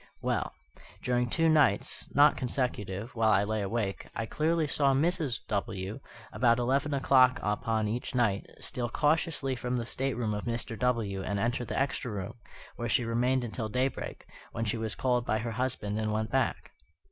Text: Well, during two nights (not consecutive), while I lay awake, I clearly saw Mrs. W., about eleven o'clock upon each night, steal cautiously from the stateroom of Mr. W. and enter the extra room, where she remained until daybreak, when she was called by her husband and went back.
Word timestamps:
Well, 0.19 0.55
during 1.03 1.29
two 1.29 1.47
nights 1.47 2.07
(not 2.15 2.35
consecutive), 2.35 3.13
while 3.13 3.29
I 3.29 3.43
lay 3.43 3.61
awake, 3.61 4.07
I 4.15 4.25
clearly 4.25 4.65
saw 4.67 4.95
Mrs. 4.95 5.41
W., 5.47 5.99
about 6.33 6.57
eleven 6.57 6.91
o'clock 6.95 7.39
upon 7.43 7.87
each 7.87 8.15
night, 8.15 8.47
steal 8.59 8.89
cautiously 8.89 9.55
from 9.55 9.77
the 9.77 9.85
stateroom 9.85 10.33
of 10.33 10.45
Mr. 10.45 10.75
W. 10.79 11.21
and 11.21 11.39
enter 11.39 11.65
the 11.65 11.79
extra 11.79 12.09
room, 12.11 12.33
where 12.77 12.89
she 12.89 13.05
remained 13.05 13.43
until 13.43 13.69
daybreak, 13.69 14.25
when 14.51 14.65
she 14.65 14.75
was 14.79 14.95
called 14.95 15.23
by 15.23 15.37
her 15.37 15.51
husband 15.51 15.99
and 15.99 16.11
went 16.11 16.31
back. 16.31 16.71